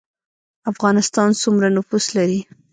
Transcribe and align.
افغانستان 0.71 1.29
سومره 1.41 1.67
نفوس 1.75 2.05
لري 2.17 2.39